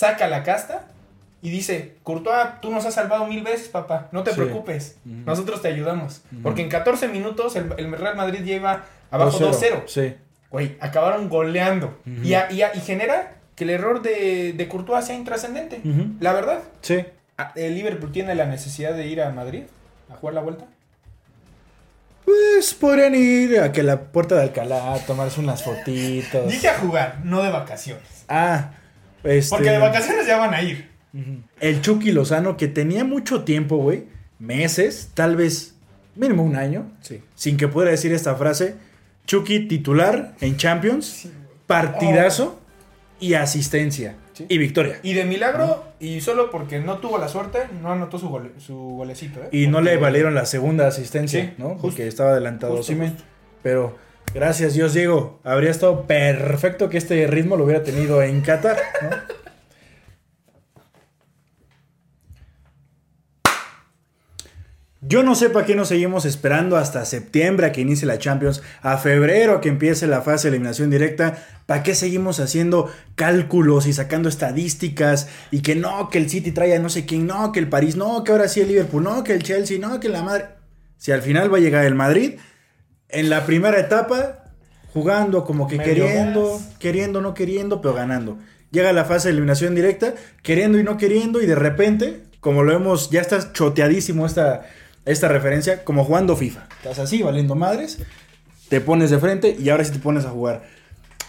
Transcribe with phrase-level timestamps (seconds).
[0.00, 0.86] saca la casta
[1.42, 4.36] y dice, Courtois, tú nos has salvado mil veces, papá, no te Sí.
[4.36, 6.22] preocupes, nosotros te ayudamos.
[6.42, 9.82] Porque en 14 minutos el, el Real Madrid lleva abajo 2-0.
[9.86, 10.14] Sí.
[10.50, 11.98] Güey, acabaron goleando.
[12.24, 15.80] Y, a- y a- y genera que el error de, de Courtois sea intrascendente.
[16.20, 17.04] La verdad, Sí.
[17.38, 19.62] Ah, ¿el Liverpool tiene la necesidad de ir a Madrid
[20.10, 20.66] a jugar la vuelta?
[22.24, 26.48] Pues podrían ir a que la puerta de Alcalá, tomarse unas fotitos.
[26.48, 28.24] Dije a jugar, no de vacaciones.
[28.28, 28.72] Ah,
[29.24, 29.50] este.
[29.56, 30.88] Porque de vacaciones ya van a ir.
[31.60, 34.04] El Chucky Lozano, que tenía mucho tiempo, güey.
[34.38, 35.74] Meses, tal vez
[36.16, 36.90] mínimo un año.
[37.00, 37.20] Sí.
[37.34, 38.76] Sin que pudiera decir esta frase.
[39.26, 41.28] Chucky titular en Champions.
[41.66, 42.58] Partidazo
[43.20, 44.16] y asistencia.
[44.32, 44.46] Sí.
[44.48, 44.98] Y victoria.
[45.02, 48.74] Y de milagro, y solo porque no tuvo la suerte, no anotó su, gole- su
[48.74, 49.40] golecito.
[49.40, 49.48] ¿eh?
[49.52, 51.70] Y no le valieron la segunda asistencia, Sí, ¿no?
[51.70, 51.82] justo.
[51.82, 52.92] Porque estaba adelantado justo.
[53.62, 53.96] Pero
[54.34, 55.40] gracias Dios, Diego.
[55.44, 59.40] Habría estado perfecto que este ritmo lo hubiera tenido en Qatar, ¿no?
[65.02, 68.62] Yo no sé para qué nos seguimos esperando hasta septiembre a que inicie la Champions,
[68.82, 71.42] a febrero a que empiece la fase de eliminación directa.
[71.64, 75.28] ¿Para qué seguimos haciendo cálculos y sacando estadísticas?
[75.50, 77.96] Y que no, que el City trae a no sé quién, no, que el París,
[77.96, 80.44] no, que ahora sí el Liverpool, no, que el Chelsea, no, que la madre.
[80.98, 82.38] Si al final va a llegar el Madrid,
[83.12, 84.44] en la primera etapa,
[84.92, 88.38] jugando como que Medio queriendo, queriendo, no queriendo, pero ganando.
[88.70, 92.72] Llega la fase de eliminación directa, queriendo y no queriendo, y de repente, como lo
[92.72, 94.66] vemos, ya está choteadísimo esta,
[95.04, 96.68] esta referencia, como jugando FIFA.
[96.78, 97.98] Estás así, valiendo madres,
[98.68, 100.62] te pones de frente y ahora sí te pones a jugar.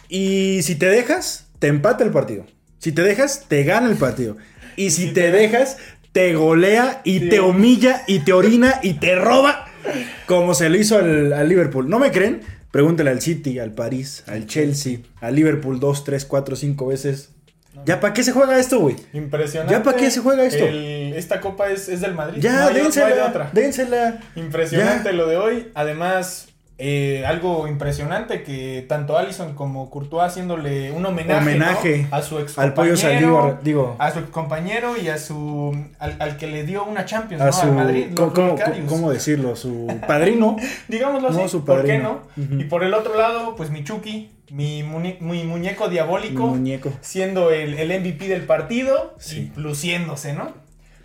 [0.09, 2.45] Y si te dejas, te empata el partido.
[2.79, 4.37] Si te dejas, te gana el partido.
[4.75, 5.77] Y si te dejas,
[6.11, 7.29] te golea y Sí.
[7.29, 9.65] te humilla y te orina y te roba
[10.25, 11.89] como se lo hizo al, al Liverpool.
[11.89, 12.41] ¿No me creen?
[12.71, 17.29] Pregúntale al City, al París, al Chelsea, al Liverpool dos, tres, cuatro, cinco veces.
[17.85, 18.95] ¿Ya para qué se juega esto, güey?
[19.13, 19.73] Impresionante.
[19.73, 20.63] ¿Ya para qué se juega esto?
[20.65, 22.41] El- esta copa es, es del Madrid.
[22.41, 23.49] Ya, no de dénsela, otra.
[23.53, 24.19] dénsela.
[24.35, 25.15] Impresionante Ya.
[25.15, 25.67] lo de hoy.
[25.73, 26.47] Además,
[26.83, 32.15] eh, algo impresionante que tanto Allison como Courtois haciéndole un homenaje, Homenaje ¿no?
[32.17, 36.15] a su ex Al pollo Saldívar, digo, a su ex compañero y a su al,
[36.19, 37.53] al que le dio una Champions, a ¿no?
[37.53, 37.61] su...
[37.67, 38.07] Al Madrid,
[38.87, 39.55] ¿cómo, decirlo?
[39.55, 40.55] Su padrino.
[40.87, 42.21] Digámoslo así, No, su ¿por qué padrino.
[42.35, 42.59] no?
[42.59, 46.91] Y por el otro lado, pues mi Chucky, mi, muñe- mi muñeco diabólico, muñeco.
[47.01, 49.51] siendo el, el MVP del partido Sí.
[49.55, 50.51] y luciéndose, ¿no?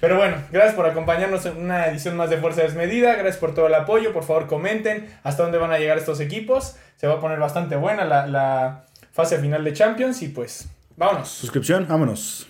[0.00, 3.66] Pero bueno, gracias por acompañarnos en una edición más de Fuerza Desmedida, gracias por todo
[3.66, 7.20] el apoyo, por favor comenten hasta dónde van a llegar estos equipos, se va a
[7.20, 11.30] poner bastante buena la, fase final de Champions y pues vámonos.
[11.30, 12.46] Suscripción, vámonos.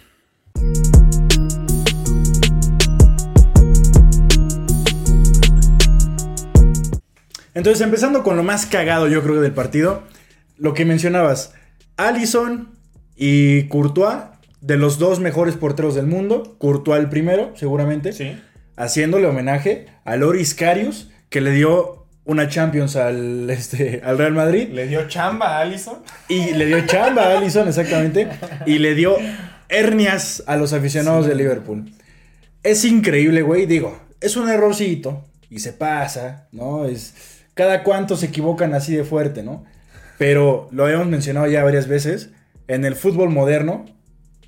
[7.54, 10.02] Entonces, empezando con lo más cagado, yo creo, del partido,
[10.58, 11.54] lo que mencionabas,
[11.96, 12.76] Allison
[13.14, 14.24] y Courtois,
[14.66, 18.36] de los dos mejores porteros del mundo, Courtois el primero, seguramente, Sí.
[18.76, 24.68] haciéndole homenaje a Loris Karius, que le dio una Champions al, este, al Real Madrid.
[24.72, 25.98] Le dio chamba a Allison.
[26.28, 28.28] Y le dio chamba a Allison, exactamente.
[28.66, 29.16] Y le dio
[29.68, 31.92] hernias a los aficionados de Liverpool.
[32.62, 33.66] Es increíble, güey.
[33.66, 35.24] Digo, es un errorcito.
[35.48, 36.86] Y se pasa, ¿no?
[36.86, 37.14] Es.
[37.54, 39.64] Cada cuanto se equivocan así de fuerte, ¿no?
[40.18, 42.30] Pero lo habíamos mencionado ya varias veces.
[42.66, 43.84] En el fútbol moderno.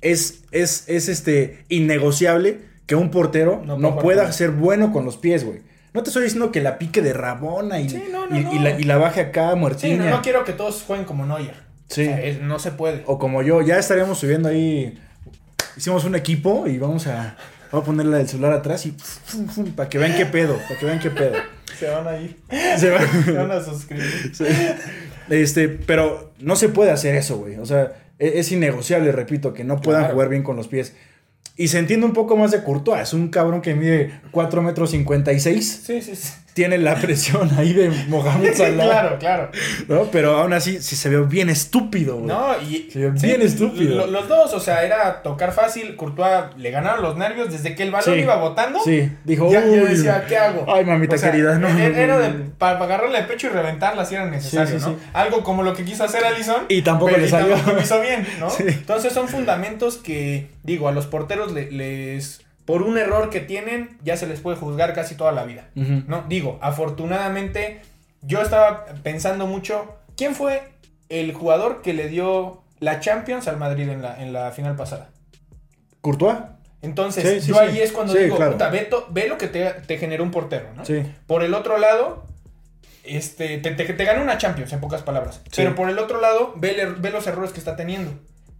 [0.01, 5.43] Es, es, es este innegociable que un portero No pueda ser bueno con los pies,
[5.45, 5.59] güey.
[5.93, 8.53] No te estoy diciendo que la pique de Rabona y, Sí, no, no, y, no.
[8.53, 10.09] y la, y la baje acá Sí, muertiña.
[10.09, 11.53] no, quiero que todos jueguen como Neuer.
[11.89, 12.01] Sí.
[12.03, 13.03] O sea, es- no se puede.
[13.07, 14.99] O como yo, ya estaríamos subiendo ahí.
[15.75, 17.35] Hicimos un equipo y vamos a.
[17.71, 18.95] Vamos a ponerle el celular atrás y.
[19.75, 20.57] Para que vean qué pedo.
[20.67, 21.33] Para que vean qué pedo.
[21.77, 22.35] Se van a ir.
[22.77, 24.31] Se va- Se van a suscribir.
[24.35, 24.45] Sí.
[25.29, 27.57] Este, pero no se puede hacer eso, güey.
[27.57, 30.13] O sea, es, innegociable, repito, que no puedan Claro.
[30.13, 30.93] jugar bien con los pies.
[31.57, 33.01] Y se entiende un poco más de Courtois.
[33.01, 35.81] Es un cabrón que mide 4 metros 56.
[35.85, 36.29] Sí, sí, sí.
[36.59, 38.83] Tiene la presión ahí de Mohamed Salah.
[38.83, 39.51] claro, claro.
[39.87, 40.03] ¿no?
[40.11, 42.27] Pero aún así, sí se ve bien estúpido, güey.
[42.27, 42.89] No, y.
[42.91, 43.95] Se ve bien estúpido.
[43.95, 45.95] lo- los dos, o sea, era tocar fácil.
[45.95, 48.21] Courtois le ganaron los nervios desde que el balón Sí.
[48.21, 48.79] iba botando.
[48.83, 50.65] Sí, dijo, Ya, decía, ¿qué hago?
[50.67, 51.69] Ay, mamita O sea, querida, no.
[51.69, 54.97] Era de, para agarrarle el pecho y reventarla si era necesario, Sí, ¿no?
[55.13, 56.65] Algo como lo que quiso hacer Allison.
[56.67, 57.53] Y tampoco pero le y salió.
[57.55, 58.49] tampoco lo hizo bien, ¿no?
[58.59, 58.63] Sí.
[58.67, 62.41] Entonces son fundamentos que, digo, a los porteros le- les.
[62.69, 65.69] Por un error que tienen, ya se les puede juzgar casi toda la vida.
[65.73, 67.81] No, digo, afortunadamente,
[68.21, 70.61] yo estaba pensando mucho, ¿quién fue
[71.09, 75.09] el jugador que le dio la Champions al Madrid en la, en la final pasada?
[76.01, 76.37] ¿Courtois?
[76.83, 77.59] Entonces, Sí, sí, yo sí.
[77.59, 78.51] ahí es cuando digo, claro.
[78.51, 80.85] puta, ve, to- ve lo que te, te generó un portero, ¿no?
[81.25, 82.23] Por el otro lado,
[83.03, 85.41] este, te, te, te ganó una Champions, en pocas palabras.
[85.55, 88.11] Pero por el otro lado, ve, er- ve los errores que está teniendo.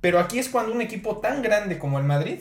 [0.01, 2.39] Pero aquí es cuando un equipo tan grande como el Madrid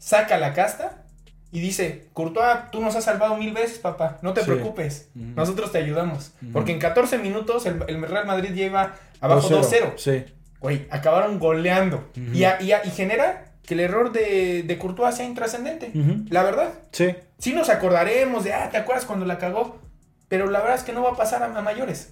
[0.00, 1.04] saca la casta
[1.52, 4.46] y dice, Courtois, tú nos has salvado mil veces, papá, no te Sí.
[4.50, 6.32] preocupes, nosotros te ayudamos.
[6.52, 9.92] Porque en 14 minutos el, el Real Madrid lleva abajo 2-0.
[9.96, 10.24] Sí.
[10.60, 12.08] Güey, acabaron goleando.
[12.34, 15.92] Y, a- y a- y genera que el error de, de Courtois sea intrascendente.
[16.30, 16.72] La verdad.
[16.92, 17.14] Sí.
[17.38, 19.80] Sí nos acordaremos de, ah, ¿te acuerdas cuando la cagó?
[20.28, 22.10] Pero la verdad es que no va a pasar a, a mayores.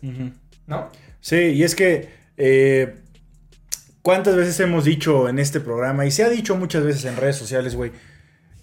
[0.66, 0.88] ¿no?
[1.20, 2.96] Sí, y es que eh,
[4.08, 7.36] cuántas veces hemos dicho en este programa, y se ha dicho muchas veces en redes
[7.36, 7.92] sociales, güey,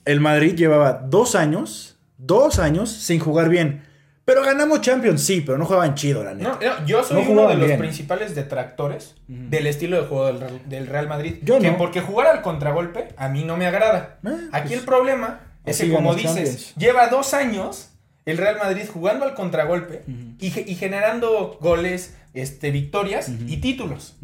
[0.04, 3.84] el Madrid llevaba dos años, dos años sin jugar bien.
[4.26, 6.58] Pero ganamos Champions, sí, pero no jugaban chido, la neta.
[6.60, 7.78] No, no, yo soy No uno de los bien.
[7.78, 11.36] principales detractores del estilo de juego del, Real- del Real Madrid.
[11.44, 14.18] Yo que porque jugar al contragolpe a mí no me agrada.
[14.26, 16.74] Eh, Aquí pues, el problema es así que, como dices, Champions.
[16.76, 17.90] lleva dos años
[18.26, 20.02] el Real Madrid jugando al contragolpe
[20.40, 24.16] y, ge- y generando goles, este, victorias y títulos.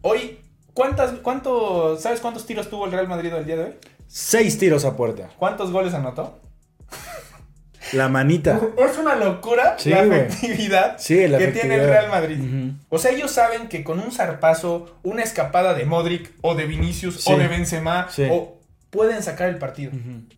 [0.00, 0.38] Hoy,
[0.74, 3.74] ¿cuántas, cuánto, ¿sabes cuántos tiros tuvo el Real Madrid el día de hoy?
[4.06, 5.30] Seis tiros a puerta.
[5.38, 6.38] ¿Cuántos goles anotó?
[7.92, 8.60] La manita.
[8.78, 11.88] Es una locura Sí, la efectividad Sí, la que tiene el.
[11.88, 12.38] Real Madrid.
[12.88, 17.22] O sea, ellos saben que con un zarpazo, una escapada de Modric o de Vinicius
[17.22, 17.32] Sí.
[17.32, 19.92] o de Benzema o pueden sacar el partido.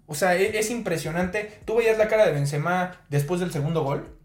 [0.06, 1.60] O sea, e- es, impresionante.
[1.66, 4.16] Tú veías la cara de Benzema después del segundo gol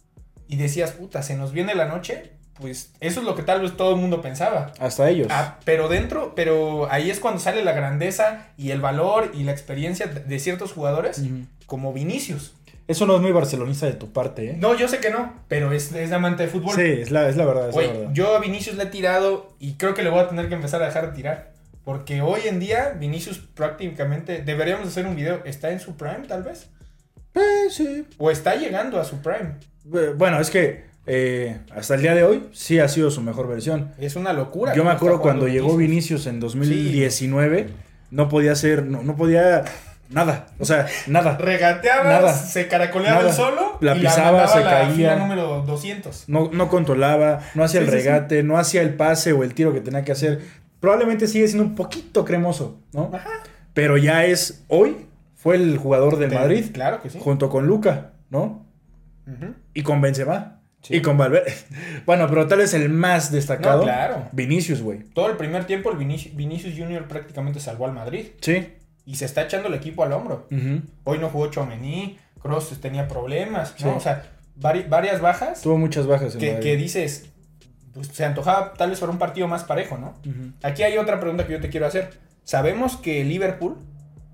[0.47, 2.36] y decías, puta, se nos viene la noche.
[2.59, 4.71] Pues eso es lo que tal vez todo el mundo pensaba.
[4.79, 5.27] Hasta ellos.
[5.29, 9.51] Ah, pero dentro, pero ahí es cuando sale la grandeza y el valor y la
[9.51, 11.21] experiencia de- ciertos jugadores,
[11.67, 12.53] como Vinicius.
[12.87, 14.55] Eso no es muy barcelonista de tu parte, ¿eh?
[14.57, 16.73] No, yo sé que no, pero es, es amante de fútbol.
[16.73, 17.69] Sí, es la, es la verdad.
[17.69, 18.13] Es la Güey, verdad.
[18.13, 20.81] yo a Vinicius le he tirado y creo que le voy a tener que empezar
[20.81, 21.51] a dejar de tirar.
[21.83, 26.43] Porque hoy en día Vinicius prácticamente, deberíamos hacer un video, ¿está en su prime tal
[26.43, 26.69] vez?
[27.35, 28.05] Eh, sí.
[28.17, 29.55] ¿O está llegando a su prime?
[29.93, 33.47] Eh, Bueno, es que eh, hasta el día de hoy sí ha sido su mejor
[33.47, 33.91] versión.
[33.97, 34.73] Es una locura.
[34.75, 37.69] Yo me acuerdo cuando llegó Vinicius en 2019,
[38.11, 39.63] no podía hacer, no, no podía
[40.09, 41.37] nada, o sea, nada.
[41.37, 42.33] Regateaba, Nada.
[42.33, 43.29] se caracoleaba Nada.
[43.29, 43.77] el solo.
[43.81, 45.15] La y pisaba, se la caía.
[45.15, 46.25] número 200.
[46.27, 47.97] No, no controlaba, no hacía Sí, el sí.
[47.97, 50.41] regate, no hacía el pase o el tiro que tenía que hacer.
[50.79, 53.09] Probablemente sigue siendo un poquito cremoso, ¿no?
[53.13, 53.29] Ajá.
[53.73, 57.19] Pero ya es, hoy fue el jugador del Madrid, Claro que sí.
[57.21, 58.65] junto con Luca, ¿no?
[59.73, 60.56] Y con Benzema.
[60.87, 60.95] Sí.
[60.95, 61.53] Y con Valverde.
[62.05, 63.79] Bueno, pero tal vez el más destacado.
[63.79, 64.29] No, claro.
[64.31, 64.99] Vinicius, güey.
[65.13, 68.27] Todo el primer tiempo el Vinicius, Vinicius Junior prácticamente salvó al Madrid.
[68.41, 68.69] Sí.
[69.05, 70.47] Y se está echando el equipo al hombro.
[71.03, 73.97] Hoy no jugó Chomení, Cross tenía problemas, ¿no?
[73.97, 74.23] O sea,
[74.59, 76.63] vari- varias bajas Tuvo muchas bajas en que, Madrid.
[76.63, 77.29] que dices,
[77.93, 80.13] pues se antojaba tal vez para un partido más parejo, ¿no?
[80.63, 82.11] Aquí hay otra pregunta que yo te quiero hacer.
[82.43, 83.75] Sabemos que Liverpool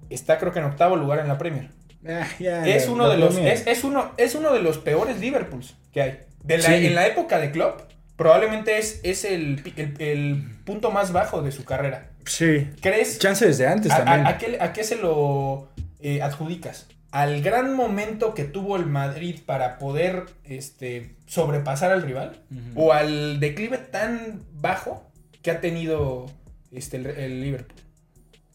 [0.10, 1.70] está creo que en octavo lugar en la Premier.
[2.08, 6.02] Ah, Es uno de los es, es uno es uno de los peores Liverpools que
[6.02, 6.20] hay.
[6.44, 6.86] De la- Sí.
[6.88, 7.82] En la época de Klopp
[8.16, 12.10] probablemente es, es el, el- el punto más bajo de su carrera.
[12.26, 12.70] Sí.
[12.82, 13.20] ¿Crees?
[13.20, 14.26] Chance desde antes ¿A, también.
[14.26, 15.70] a- a qué, a qué se lo
[16.00, 16.88] eh, adjudicas?
[17.12, 22.42] ¿Al gran momento que tuvo el Madrid para poder este, sobrepasar al rival?
[22.76, 25.10] ¿O al declive tan bajo
[25.44, 26.26] que ha tenido
[26.72, 27.80] este, el, el Liverpool?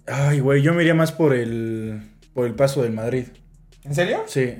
[0.06, 2.00] Ay, güey, yo me iría más por el
[2.34, 3.26] por el paso del Madrid.
[3.84, 4.24] ¿En serio?
[4.26, 4.54] Sí.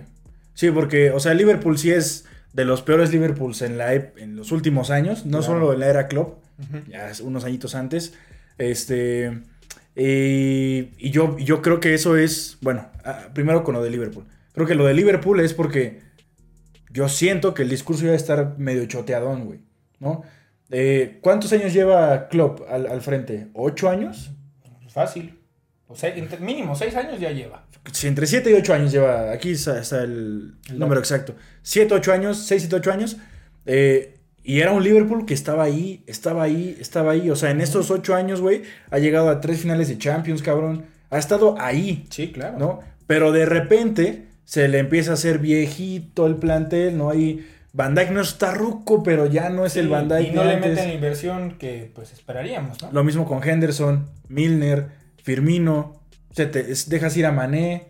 [0.54, 4.18] Sí, porque, o sea, el Liverpool sí es de los peores Liverpools en, la, ep-
[4.18, 5.42] en los últimos años, no Claro.
[5.54, 6.42] solo en la era Klopp,
[6.88, 8.14] ya unos añitos antes.
[8.58, 9.40] Este.
[9.94, 12.58] Y, y yo, yo creo que eso es.
[12.60, 14.24] Bueno, ah, primero con lo de Liverpool.
[14.52, 16.00] Creo que lo de Liverpool es porque
[16.90, 19.60] yo siento que el discurso ya estar medio choteadón, güey.
[20.00, 20.22] ¿No?
[20.70, 23.48] Eh, ¿Cuántos años lleva Klopp al, al frente?
[23.54, 24.30] ¿Ocho años?
[24.88, 25.37] Fácil.
[25.88, 27.64] O sea, entre- mínimo seis años ya lleva.
[27.92, 29.32] Si entre 7 y 8 años lleva.
[29.32, 31.34] Aquí está, está el El número exacto.
[31.62, 33.16] 7, 8 años, 6, 7, 8 años.
[33.66, 34.14] eh,
[34.44, 37.28] y era un Liverpool que estaba ahí, estaba ahí, estaba ahí.
[37.30, 40.86] O sea, en estos 8 años, güey, ha llegado a tres finales de Champions, cabrón.
[41.10, 42.56] Ha estado ahí, Sí, claro.
[42.58, 42.80] ¿no?
[43.06, 47.10] Pero de repente se le empieza a hacer viejito el plantel, ¿no?
[47.10, 50.44] Ahí Van Dijk no está ruco, pero ya no es el Van Dijk y no
[50.44, 52.90] le meten la inversión que pues esperaríamos, ¿no?
[52.92, 54.86] Lo mismo con Henderson, Milner,
[55.28, 56.00] Firmino.
[56.32, 57.88] Se te, dejas ir a Mané.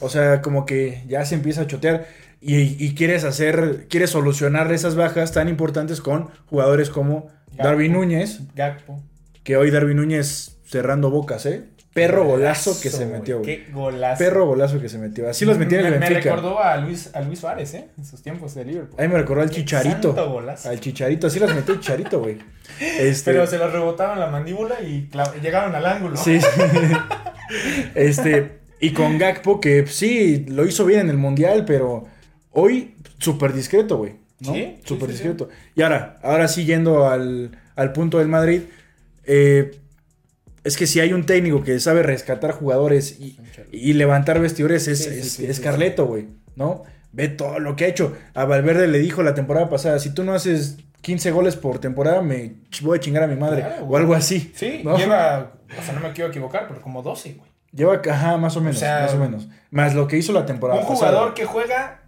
[0.00, 2.06] O sea, como que ya se empieza a chotear.
[2.40, 7.62] Y, y quieres hacer, quieres solucionar esas bajas tan importantes con jugadores como Gakpo.
[7.62, 8.40] Darwin Núñez.
[8.54, 9.02] Gakpo.
[9.44, 11.64] Que hoy Darwin Núñez cerrando bocas, ¿eh?
[11.98, 13.64] Perro golazo que se metió, güey.
[13.64, 14.18] Qué golazo.
[14.18, 15.28] Perro golazo que se metió.
[15.28, 16.34] Así los metía en el me, me Benfica.
[16.36, 17.88] recordó a Luis, a Luis Suárez, ¿eh?
[17.98, 19.00] En sus tiempos de Liverpool.
[19.00, 20.14] Ahí me recordó al Qué Chicharito.
[20.14, 20.68] santo golazo.
[20.68, 21.26] Al Chicharito.
[21.26, 22.38] Así las metió el Chicharito, güey.
[22.80, 25.08] Este, Pero se los rebotaban la mandíbula y
[25.42, 26.16] llegaron al ángulo.
[26.16, 26.46] Sí, sí.
[27.94, 32.04] este, y con Gakpo, que sí, lo hizo bien en el Mundial, pero
[32.52, 34.14] hoy súper discreto, güey.
[34.40, 34.52] ¿no?
[34.54, 35.22] Sí, Súper sí, sí.
[35.24, 35.48] discreto.
[35.74, 38.62] Y ahora, ahora sí yendo al, al punto del Madrid,
[39.24, 39.72] eh,
[40.68, 43.38] es que si hay un técnico que sabe rescatar jugadores y,
[43.72, 46.84] y levantar vestidores es, Sí, sí, es, sí, es Carleto, güey, ¿no?
[47.12, 48.16] Ve todo lo que ha hecho.
[48.34, 52.20] A Valverde le dijo la temporada pasada, si tú no haces 15 goles por temporada,
[52.22, 53.62] me voy a chingar a mi madre.
[53.62, 54.52] Claro, o algo así.
[54.54, 54.96] Sí, ¿no?
[54.96, 57.50] lleva, o sea, no me quiero equivocar, pero como 12, güey.
[57.72, 59.48] Lleva, ajá, más o menos, O sea, más o menos.
[59.70, 61.10] Más lo que hizo la temporada Un pasada.
[61.12, 62.02] jugador que juega,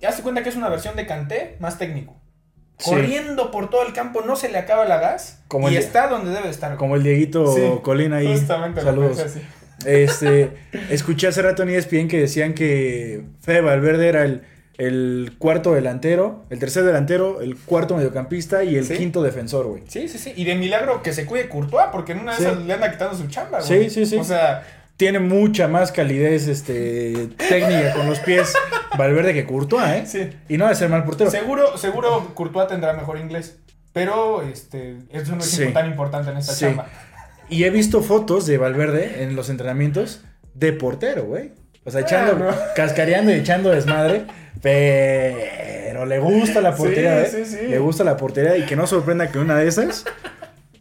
[0.00, 2.20] ya se cuenta que es una versión de Kanté más técnico.
[2.78, 2.90] Sí.
[2.90, 6.08] Corriendo por todo el campo, no se le acaba la gas Como y el- está
[6.08, 6.76] donde debe estar.
[6.76, 8.26] Como el Dieguito Sí, Colina ahí.
[8.36, 9.18] Justamente lo Saludos.
[9.20, 9.40] así.
[9.86, 10.50] Este,
[10.90, 14.42] escuché hace rato en ESPN que decían que Fede Valverde era el,
[14.78, 18.94] el cuarto delantero, el tercer delantero, el cuarto mediocampista y el Sí.
[18.96, 19.82] quinto defensor, güey.
[19.88, 20.32] Sí, sí, sí.
[20.36, 22.44] Y de milagro que se cuide Courtois, porque en una de Sí.
[22.44, 23.90] esas le anda quitando su chamba, Sí, güey.
[23.90, 24.16] sí, sí.
[24.16, 24.62] O sea,
[24.96, 28.52] Tiene mucha más calidez este, técnica con los pies
[28.96, 30.04] Valverde que Courtois, ¿eh?
[30.06, 30.30] sí.
[30.48, 31.30] Y no de ser mal portero.
[31.30, 33.58] Seguro, seguro Courtois tendrá mejor inglés.
[33.92, 35.66] Pero este, eso no es Sí.
[35.72, 36.66] tan importante en esta Sí.
[36.66, 36.86] chamba.
[37.48, 40.22] Y he visto fotos de Valverde en los entrenamientos
[40.54, 41.52] de portero, güey.
[41.84, 42.54] O sea, echando, Bueno.
[42.76, 44.24] cascareando y echando desmadre.
[44.62, 47.44] Pero le gusta la portería, Sí, ¿eh?
[47.44, 47.66] sí, sí.
[47.66, 50.04] Le gusta la portería y que no sorprenda que una de esas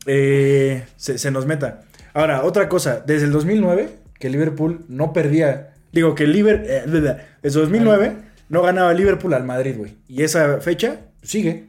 [0.06, 1.82] eh, se, se nos meta.
[2.14, 3.02] Ahora, otra cosa.
[3.06, 3.90] Desde el 2009,
[4.24, 5.74] que Liverpool no perdía.
[5.92, 6.66] Digo, que Liverpool.
[6.90, 8.16] desde el 2009
[8.48, 9.98] no ganaba Liverpool al Madrid, güey.
[10.08, 11.66] Y esa fecha sigue.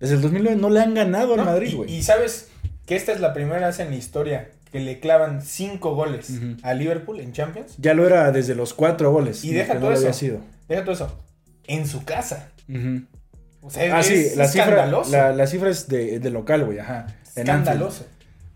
[0.00, 1.44] Desde el 2009 no le han ganado al ¿no?
[1.44, 1.94] Madrid, güey.
[1.94, 2.48] Y, sabes
[2.84, 6.32] que esta es la primera vez en la historia que le clavan cinco goles
[6.64, 7.76] a Liverpool en Champions.
[7.78, 9.44] Ya lo era desde los cuatro goles.
[9.44, 10.12] Y deja todo eso.
[10.12, 10.40] sido.
[10.68, 11.16] Deja todo eso.
[11.68, 12.48] En su casa.
[13.60, 15.12] O sea, Ah, es, sí, la cifra, escandaloso.
[15.12, 17.06] la, la cifra es de, de local, güey, ajá.
[17.36, 18.04] escandaloso.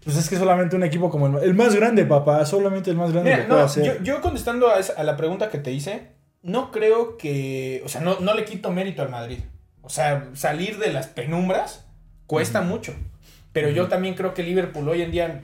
[0.08, 3.12] Pues es que solamente un equipo como el, el más grande, papá, solamente el más
[3.12, 3.84] grande Mira, lo puede no, hacer.
[3.98, 6.08] yo, yo contestando a, esa- a la pregunta que te hice,
[6.42, 7.82] no creo que.
[7.84, 9.40] O sea, no, no le quito mérito al Madrid.
[9.82, 11.84] O sea, salir de las penumbras
[12.26, 12.94] cuesta mucho.
[13.52, 15.42] Pero yo también creo que Liverpool hoy en día.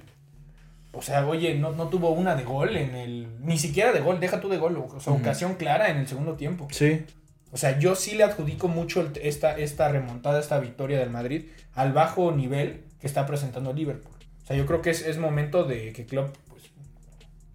[0.94, 3.28] O sea, oye, no, no tuvo una de gol en el.
[3.42, 4.76] Ni siquiera de gol, deja tú de gol.
[4.78, 5.20] O sea, Ujú.
[5.20, 6.68] ocasión clara en el segundo tiempo.
[6.70, 7.04] Sí,
[7.52, 11.46] O sea, yo sí le adjudico mucho el- esta, esta remontada, esta victoria del Madrid
[11.74, 14.13] al bajo nivel que está presentando Liverpool.
[14.44, 16.62] O sea, yo creo que es, es momento de que Klopp pues,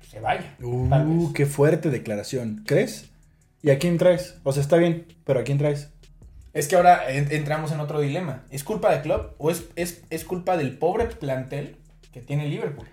[0.09, 0.55] se vaya.
[0.61, 2.63] Uh, qué fuerte declaración.
[2.65, 3.09] ¿Crees?
[3.61, 4.37] ¿Y a quién traes?
[4.43, 5.89] O sea, está bien, pero ¿a quién traes?
[6.53, 8.43] Es que ahora en- entramos en otro dilema.
[8.49, 11.75] ¿Es culpa de Klopp o es, es, es culpa del pobre plantel
[12.11, 12.87] que tiene Liverpool?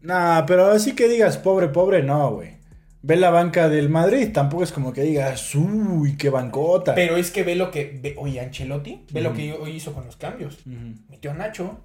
[0.00, 2.54] Nah, pero así que digas pobre, pobre, no, güey.
[3.02, 6.94] Ve la banca del Madrid, tampoco es como que digas, uy, qué bancota.
[6.94, 7.98] Pero es que ve lo que...
[8.02, 10.60] Ve, oye, Ancelotti, ve lo que hoy hizo con los cambios.
[10.66, 10.94] Ujú.
[11.10, 11.80] Metió a Nacho.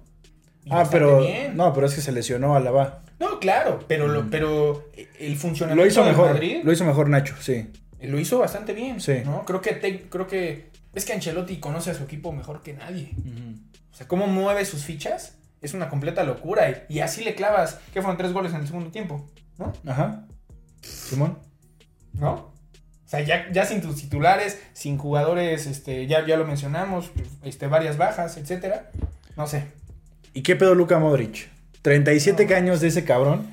[0.68, 1.56] Ah, pero bien.
[1.56, 4.30] no, pero es que se lesionó a la No, claro, pero, lo, Ujú.
[4.30, 7.68] pero el funcionamiento Lo hizo mejor, Madrid lo hizo mejor Nacho, sí.
[8.02, 9.00] lo hizo bastante bien.
[9.00, 9.22] Sí.
[9.24, 9.44] ¿no?
[9.44, 13.10] Creo que te- creo que es que Ancelotti conoce a su equipo mejor que nadie.
[13.92, 16.70] O sea, cómo mueve sus fichas es una completa locura.
[16.88, 19.72] Y, y así le clavas, que fueron tres goles en el segundo tiempo, ¿no?
[19.86, 20.26] Ajá.
[20.82, 21.38] Simón.
[22.12, 22.32] ¿No?
[22.32, 22.52] O
[23.10, 27.10] sea, ya, ya sin tus titulares, sin jugadores, este, ya, ya lo mencionamos,
[27.42, 28.90] este, varias bajas, etcétera.
[29.36, 29.64] No sé.
[30.34, 31.48] ¿Y qué pedo Luka Modric?
[31.82, 32.56] 37 No.
[32.56, 33.46] años de ese cabrón.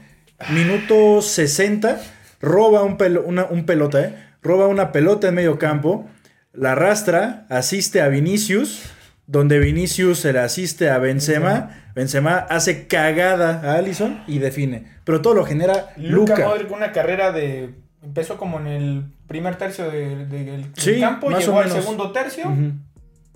[0.51, 2.00] Minuto 60.
[2.41, 4.15] Roba un, pelo- una, un pelota, ¿eh?
[4.43, 6.07] Roba una pelota en medio campo.
[6.53, 7.46] La arrastra.
[7.50, 8.84] Asiste a Vinicius.
[9.25, 11.84] Donde Vinicius se le asiste a Benzema.
[11.96, 14.86] Benzema hace cagada a Allison y define.
[15.03, 16.48] Pero todo lo genera Luca Luka.
[16.48, 17.74] Modric, una carrera de.
[18.03, 22.46] Empezó como en el primer tercio de- de- del Sí, campo, llegó al segundo tercio.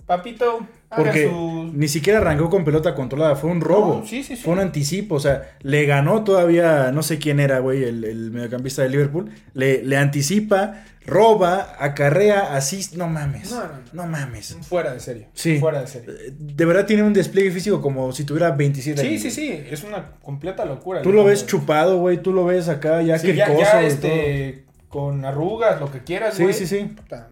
[0.06, 1.70] Papito, Porque su.
[1.74, 4.00] ni siquiera arrancó con pelota controlada, fue un robo.
[4.00, 4.42] No, sí, sí, sí.
[4.42, 8.30] Fue un anticipo, o sea, le ganó todavía, no sé quién era, güey, el, el
[8.30, 9.30] mediocampista de Liverpool.
[9.54, 12.84] Le, le anticipa, roba, acarrea, así.
[12.96, 13.50] No mames.
[13.50, 14.56] No, No, no, mames.
[14.62, 15.28] Fuera de serie.
[15.34, 15.58] Sí.
[15.58, 16.08] Fuera de serie.
[16.10, 19.22] Eh, De verdad tiene un despliegue físico como si tuviera 27 Sí, años.
[19.22, 19.64] sí, sí.
[19.70, 21.02] Es una completa locura.
[21.02, 25.80] Tú lo ves chupado, güey, tú lo ves acá ya Sí, ya, este, con arrugas,
[25.80, 26.54] lo que quieras, Sí, güey.
[26.54, 26.94] sí, sí.
[27.10, 27.24] Madre,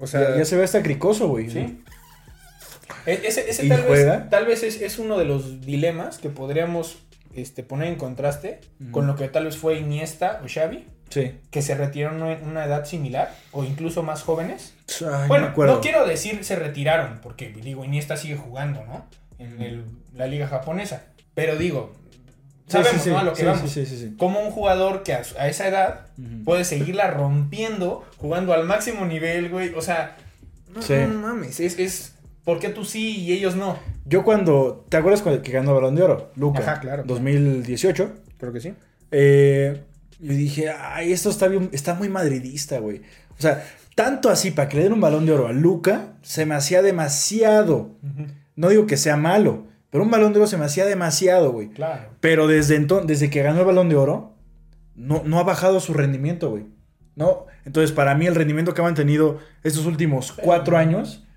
[0.00, 1.50] O sea, ya, ya se ve hasta cricoso, güey.
[1.50, 1.80] sí.
[3.06, 4.16] E- Ese, ese ¿Y tal, juega?
[4.18, 6.98] vez, tal vez es, es uno de los dilemas que podríamos
[7.34, 11.32] este, poner en contraste con lo que tal vez fue Iniesta o Xavi, Sí.
[11.50, 14.74] que se retiraron en una edad similar o incluso más jóvenes.
[15.10, 19.06] Ay, bueno, no quiero decir se retiraron, porque digo, Iniesta sigue jugando, ¿no?
[19.38, 21.04] En el- la liga japonesa.
[21.34, 21.94] Pero digo,
[22.66, 23.10] sabemos, sí, sí.
[23.10, 23.18] ¿no?
[23.20, 23.78] A lo que vamos.
[24.18, 26.06] Como un jugador que a, esa edad
[26.44, 29.72] puede seguirla rompiendo, jugando al máximo nivel, güey.
[29.74, 30.16] O sea,
[30.74, 32.14] no, no mames, es, es
[32.48, 33.78] ¿por qué tú sí y ellos no?
[34.06, 34.86] Yo cuando.
[34.88, 36.30] ¿Te acuerdas cuando que ganó Balón de Oro?
[36.34, 36.60] Luca.
[36.60, 37.02] Ajá, claro.
[37.06, 38.10] 2018.
[38.38, 38.72] Creo que sí.
[39.10, 39.82] Eh,
[40.18, 43.02] y dije, ay, esto está, bien, está muy madridista, güey.
[43.38, 43.62] O sea,
[43.94, 46.80] tanto así para que le den un balón de oro a Luca, se me hacía
[46.80, 47.98] demasiado.
[48.56, 51.68] No digo que sea malo, Pero un balón de oro se me hacía demasiado, güey.
[51.68, 52.08] Claro.
[52.20, 54.32] Pero desde entonces, desde que ganó el balón de oro,
[54.94, 56.64] no, no ha bajado su rendimiento, güey.
[57.14, 57.44] No.
[57.66, 61.27] Entonces, para mí, el rendimiento que ha mantenido estos últimos cuatro años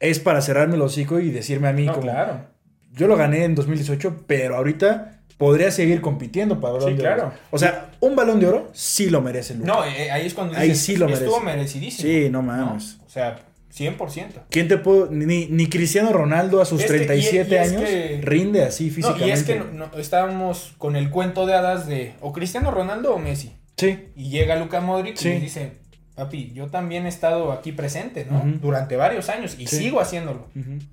[0.00, 2.02] es para cerrarme el hocico y decirme a mí No, como.
[2.04, 2.46] claro.
[2.92, 7.22] Yo lo gané en 2018, pero ahorita podría seguir compitiendo para balón Sí, de claro.
[7.26, 7.32] oro.
[7.50, 9.66] O sea, un balón de oro sí lo merece Luka.
[9.66, 11.56] No, eh, ahí es cuando Ahí dices, sí lo estuvo merece.
[11.58, 12.08] merecidísimo.
[12.08, 12.42] Sí, no ¿no?
[12.42, 12.98] mames.
[13.06, 13.40] O sea,
[13.74, 14.44] 100%.
[14.48, 15.08] ¿Quién te puede.?
[15.14, 18.62] Ni, ni Cristiano Ronaldo a sus Es que- y- 37 y es años que- rinde
[18.64, 19.28] así No, físicamente.
[19.28, 23.14] y es que no- no, estábamos con el cuento de hadas de o Cristiano Ronaldo
[23.14, 23.52] o Messi.
[23.76, 24.06] Sí.
[24.16, 25.28] Y llega Luka Modric Sí.
[25.28, 25.72] y dice,
[26.16, 28.42] papi, yo también he estado aquí presente, ¿no?
[28.60, 29.76] Durante varios años y Sí.
[29.76, 30.48] sigo haciéndolo.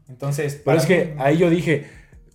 [0.09, 1.85] Entonces, Pero es que ahí yo dije,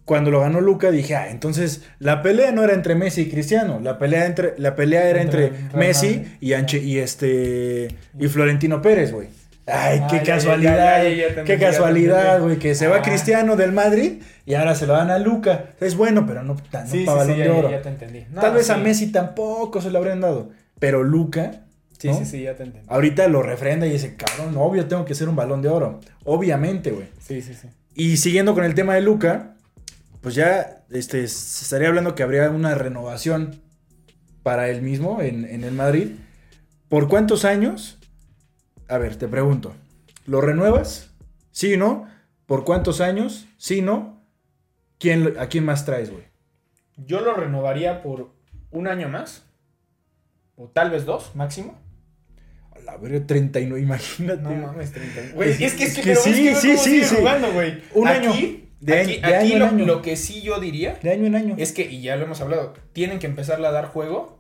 [0.05, 3.79] cuando lo ganó Luca, dije, ah, entonces la pelea no era entre Messi y Cristiano,
[3.83, 9.13] la pelea entre la pelea era entre, Messi y Anche y este y Florentino Pérez,
[9.13, 9.29] güey.
[9.71, 13.03] Ay, qué casualidad, ya, ya, ya te qué casualidad, güey, que se va Ah.
[13.03, 15.67] Cristiano del Madrid y ahora se lo dan a Luca.
[15.79, 17.69] Es bueno, pero no, tan- no Sí, sí, de oro.
[17.81, 18.25] te entendí.
[18.33, 18.79] No, Tal vez a.
[18.79, 21.51] Messi tampoco se lo habrían dado, pero Luca
[21.99, 22.15] Sí, ¿no?
[22.15, 22.87] sí, sí, ya te entendí.
[22.89, 26.01] ahorita lo refrenda y dice, cabrón, obvio tengo que ser un balón de oro.
[26.25, 27.09] Obviamente, güey.
[27.21, 27.69] Sí, sí, sí.
[27.95, 29.57] Y siguiendo con el tema de Luca,
[30.21, 33.61] pues ya este, se estaría hablando que habría una renovación
[34.45, 36.13] para él mismo en, en el Madrid.
[36.89, 37.99] ¿Por cuántos años?
[38.89, 39.75] A ver, te pregunto.
[40.27, 41.11] ¿Lo renuevas?
[41.51, 42.07] ¿Sí o no?
[42.47, 43.47] ¿Por cuántos años?
[43.57, 44.23] ¿Sí o no?
[44.99, 46.25] ¿Quién, ¿A quién más traes, güey?
[46.97, 48.33] Yo lo renovaría por
[48.71, 49.45] un año más.
[50.57, 51.79] O tal vez dos, máximo.
[52.81, 54.43] A la verga, 39, imagínate.
[54.43, 55.35] No mames, 30.
[55.35, 57.17] Güey, Es- es que, es que, pero sí, que sí, cómo sí, sí.
[57.19, 57.83] jugando, güey.
[57.95, 58.33] Un Aquí- año.
[58.81, 59.87] De aquí, año- de aquí año lo, año.
[59.87, 61.57] lo que sí yo diría De año en año.
[61.59, 64.39] es que, y ya lo hemos hablado, tienen que empezarle a dar juego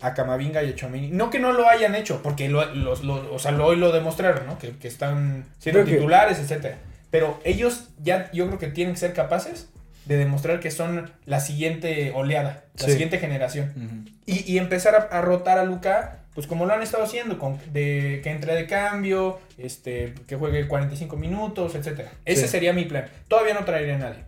[0.00, 1.10] a Camavinga y a Chomini.
[1.10, 3.92] No que no lo hayan hecho, porque lo, los- lo- o sea, lo, hoy lo
[3.92, 4.58] demostraron, ¿no?
[4.58, 6.78] Que, que están siendo Creo titulares, etcétera.
[7.10, 9.68] Pero ellos ya, yo creo que tienen que ser capaces
[10.06, 12.92] de demostrar que son la siguiente oleada, la Sí.
[12.92, 13.72] siguiente generación.
[13.76, 14.10] Ujú.
[14.26, 17.58] Y, y empezar a, a rotar a Luca, pues como lo han estado haciendo, con,
[17.72, 22.12] de, que entre de cambio, este, que juegue 45 minutos, etcétera.
[22.24, 22.48] Ese Sí.
[22.48, 23.06] sería mi plan.
[23.26, 24.24] Todavía no traería a nadie.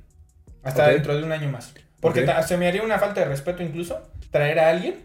[0.65, 1.75] Hasta dentro de un año más.
[2.01, 4.97] Porque se me haría una falta de respeto incluso traer a alguien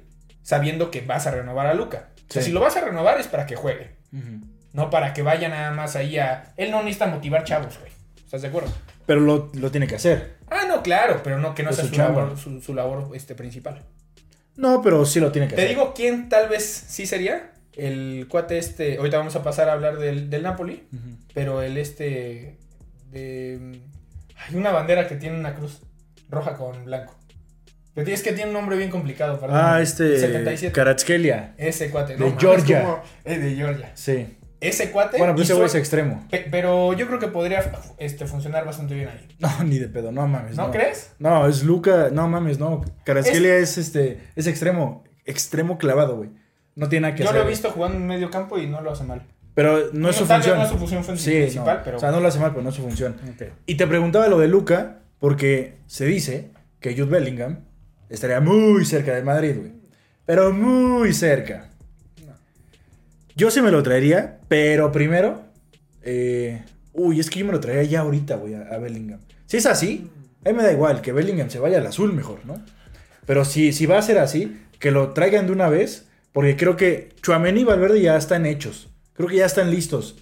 [0.41, 2.07] sabiendo que vas a renovar a Luca.
[2.29, 3.91] O sea, si lo vas a renovar es para que juegue.
[4.71, 6.53] No para que vaya nada más ahí a...
[6.57, 7.91] Él no necesita motivar chavos, güey.
[8.23, 8.71] ¿Estás de acuerdo?
[9.05, 10.37] Pero lo, lo tiene que hacer.
[10.49, 13.35] Ah, no, claro, pero no que no Es sea su labor, su, su labor este,
[13.35, 13.83] principal.
[14.55, 15.75] No, pero sí lo tiene que Te hacer.
[15.75, 17.51] digo quién tal vez sí sería.
[17.75, 18.97] El cuate este.
[18.97, 20.83] Ahorita vamos a pasar a hablar del, del Napoli.
[21.33, 22.57] Pero el este.
[23.11, 23.79] De.
[24.47, 25.81] Hay una bandera que tiene una cruz
[26.29, 27.15] roja con blanco.
[27.95, 29.57] Pero es que tiene un nombre bien complicado, perdón.
[29.59, 30.19] Ah, este.
[30.19, 30.73] 77.
[30.73, 31.53] Karatskelia.
[31.57, 32.15] Ese cuate.
[32.17, 32.81] de Georgia.
[32.81, 33.91] cómo- Es de Georgia.
[33.95, 34.37] Sí.
[34.69, 35.17] Ese cuate.
[35.17, 36.25] Bueno, pues ese güey es extremo.
[36.31, 39.27] pe- Pero yo creo que podría este, funcionar bastante bien ahí.
[39.39, 40.55] No, ni de pedo, no mames.
[40.57, 41.11] ¿No, No, crees?
[41.19, 42.09] No, es Luca.
[42.11, 42.83] No mames, no.
[43.05, 44.19] Karatskelia es, este.
[44.35, 45.03] Es extremo.
[45.25, 46.29] Extremo clavado, güey.
[46.75, 47.41] No tiene nada que Yo hacer.
[47.41, 49.21] lo he visto jugando en medio campo y no lo hace mal.
[49.55, 50.57] Pero no es su función.
[50.57, 51.83] no es su función fun- Sí, principal, no.
[51.83, 51.97] pero.
[51.97, 53.15] O sea, no lo hace mal, pero no es su función.
[53.67, 56.49] Y te preguntaba lo de Luca, porque se dice
[56.79, 57.59] que Jude Bellingham
[58.09, 59.71] estaría muy cerca de Madrid, güey.
[60.25, 61.69] Pero muy cerca.
[63.35, 65.41] Yo sí me lo traería, pero primero.
[66.03, 69.19] eh, uy, es que yo me lo traería ya ahorita, güey, a, a Bellingham.
[69.45, 70.09] Si es así,
[70.45, 72.61] a mí me da igual que Bellingham se vaya al azul mejor, ¿no?
[73.25, 76.75] Pero si, si va a ser así, que lo traigan de una vez, porque creo
[76.75, 78.89] que Chuamení y Valverde ya están hechos.
[79.13, 80.17] Creo que ya están listos.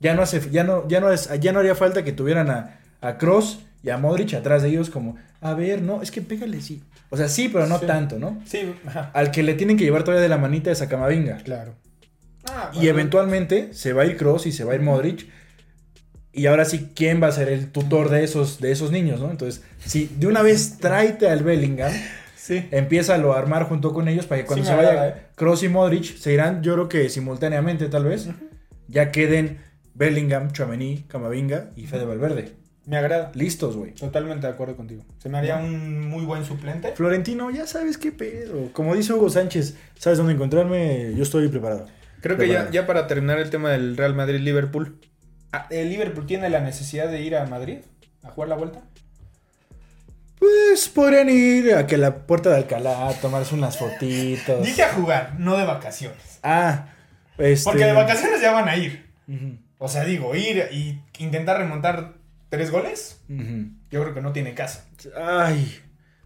[0.00, 2.78] Ya no, hace, ya no, ya no, es, ya no haría falta que tuvieran a,
[3.00, 6.60] a Cross y a Modric atrás de ellos como, a ver, no, es que pégale,
[6.60, 6.82] sí.
[7.10, 7.86] O sea, sí, pero no Sí.
[7.86, 8.42] tanto, ¿no?
[8.44, 9.10] Sí, ajá.
[9.14, 11.38] Al que le tienen que llevar todavía de la manita es a Camavinga.
[11.38, 11.74] Claro.
[12.54, 15.26] Ah, Y eventualmente se va a ir Cross y se va a ir Modric.
[16.34, 19.30] Y ahora sí, ¿quién va a ser el tutor de esos, de esos niños, no?
[19.30, 21.92] Entonces, si de una vez tráete al Bellingham,
[22.36, 22.66] Sí.
[22.70, 25.14] empieza a lo armar junto con ellos para que cuando Sí se vaya agrada, ¿eh?
[25.36, 28.28] Cross y Modric, se irán, yo creo que simultáneamente tal vez,
[28.88, 29.58] ya queden
[29.94, 32.52] Bellingham, Chouameni, Camavinga y Fede Valverde.
[32.84, 33.30] Me agrada.
[33.34, 33.92] Listos, güey.
[33.92, 35.04] Totalmente de acuerdo contigo.
[35.18, 36.92] Se me haría un muy buen suplente.
[36.96, 38.70] Florentino, ya sabes qué pedo.
[38.72, 41.86] Como dice Hugo Sánchez, sabes dónde encontrarme, yo estoy preparado.
[42.22, 44.98] Creo que ya, ya para terminar el tema del Real Madrid-Liverpool.
[45.52, 47.78] ah, ¿El Liverpool tiene la necesidad de ir a Madrid
[48.22, 48.80] a jugar la vuelta?
[50.38, 54.64] Pues podrían ir a que la puerta de Alcalá a tomarse unas fotitos.
[54.64, 56.40] Dije a jugar, no de vacaciones.
[56.42, 56.86] Ah,
[57.38, 57.64] este.
[57.64, 59.06] Porque de vacaciones ya van a ir.
[59.78, 62.14] O sea, digo, ir y intentar remontar
[62.48, 64.80] tres goles, yo creo que no tiene caso.
[65.16, 65.78] Ay.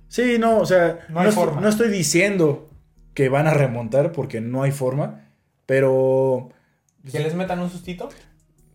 [0.08, 1.60] Sí, no, o sea, No hay estoy- forma.
[1.60, 2.70] no estoy diciendo
[3.12, 5.25] que van a remontar porque no hay forma,
[5.66, 6.48] pero
[7.10, 8.08] Que les metan un sustito.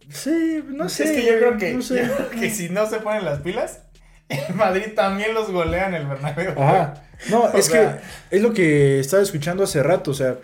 [0.09, 1.05] sí, no sé.
[1.05, 2.05] es que yo creo que, no sé.
[2.07, 3.81] yo creo que si no se ponen las pilas,
[4.29, 6.51] el Madrid también los golea en el Bernabéu.
[6.61, 6.93] Ajá.
[7.29, 7.99] No, O es sea-
[8.29, 10.11] que es lo que estaba escuchando hace rato.
[10.11, 10.37] O sea,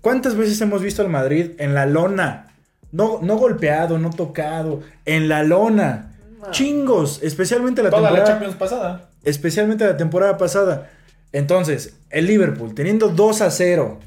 [0.00, 2.48] ¿cuántas veces hemos visto al Madrid en la lona?
[2.92, 6.10] No, no golpeado, no tocado, en la lona.
[6.50, 8.32] Chingos, especialmente la Toda la temporada.
[8.34, 9.10] Champions pasada.
[9.24, 10.90] especialmente la temporada pasada.
[11.32, 13.98] Entonces, el Liverpool teniendo 2 a 0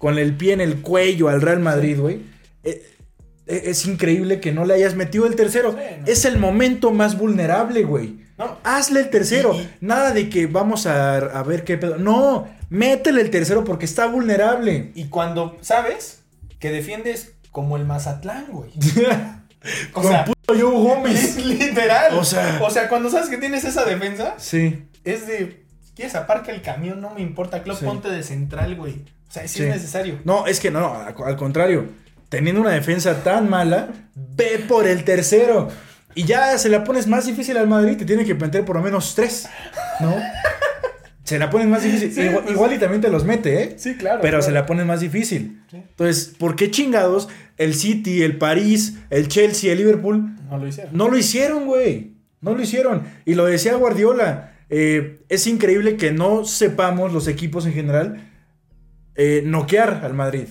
[0.00, 2.22] con el pie en el cuello al Real Madrid, güey.
[2.64, 2.82] eh,
[3.46, 5.72] eh, es increíble que no le hayas metido el tercero.
[5.72, 6.06] Sí, no.
[6.06, 8.18] Es el momento más vulnerable, güey.
[8.38, 8.58] No.
[8.64, 9.54] Hazle el tercero.
[9.80, 11.98] Nada de que vamos a, a ver qué pedo.
[11.98, 14.92] No, métele el tercero porque está vulnerable.
[14.94, 16.20] Y cuando sabes
[16.58, 18.70] que defiendes como el Mazatlán, güey.
[19.92, 21.36] O Con sea, puto Joe Gómez.
[21.44, 22.14] literal.
[22.16, 24.84] O sea- o sea, cuando sabes que tienes esa defensa, Sí.
[25.04, 25.66] es de.
[25.84, 27.62] Si quieres aparca el camión, no me importa.
[27.62, 27.84] Club, Sí.
[27.84, 29.04] ponte de central, güey.
[29.30, 29.62] O sea, Sí.
[29.62, 30.18] es necesario.
[30.24, 31.86] No, es que no, al al contrario.
[32.28, 35.68] Teniendo una defensa tan mala, ve por el tercero.
[36.14, 38.82] Y ya se la pones más difícil al Madrid, te tiene que meter por lo
[38.82, 39.48] menos tres,
[40.00, 40.14] ¿no?
[41.22, 42.12] Se la pones más difícil.
[42.12, 43.74] Sí, igual, pues igual y también te los mete, ¿eh?
[43.78, 44.18] Sí, claro.
[44.20, 44.42] Pero claro.
[44.42, 45.62] se la pones más difícil.
[45.70, 45.76] Sí.
[45.76, 50.96] Entonces, ¿por qué chingados el City, el París, el Chelsea, el Liverpool No lo hicieron.
[50.96, 52.14] no lo hicieron, güey.
[52.40, 53.04] No lo hicieron.
[53.26, 54.54] Y lo decía Guardiola.
[54.70, 58.28] eh, es increíble que no sepamos los equipos en general
[59.22, 60.48] eh, noquear al Madrid.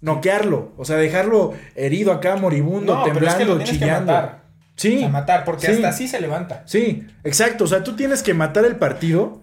[0.00, 0.72] Noquearlo.
[0.76, 4.12] O sea, dejarlo herido acá, moribundo, No, pero es que lo temblando, que chillando.
[4.12, 4.42] matar.
[4.76, 5.02] Sí.
[5.04, 5.72] A matar, porque Sí.
[5.72, 6.62] hasta así se levanta.
[6.66, 7.64] Sí, exacto.
[7.64, 9.42] O sea, tú tienes que matar el partido.